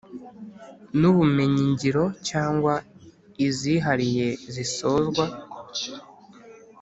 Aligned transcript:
N 0.99 1.01
ubumenyingiro 1.11 2.03
cyangwa 2.29 2.73
izihariye 3.47 4.27
zisozwa 4.53 5.25